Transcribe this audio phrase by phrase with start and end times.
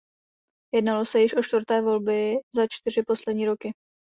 [0.73, 3.71] Jednalo se již o čtvrté volby za čtyři poslední roky.